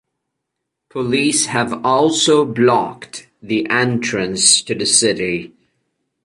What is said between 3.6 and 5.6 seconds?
entrance to the city.